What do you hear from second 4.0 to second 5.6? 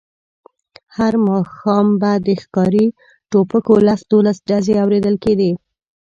دولس ډزې اورېدل کېدې.